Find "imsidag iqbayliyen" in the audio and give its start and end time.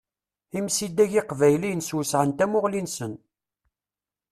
0.57-1.81